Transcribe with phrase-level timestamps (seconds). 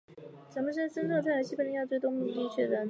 [0.49, 2.79] 斯塔杜欣是首次探查了西伯利亚最东北部地区的人。